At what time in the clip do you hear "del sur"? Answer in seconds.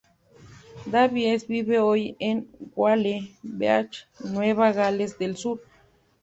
5.19-5.61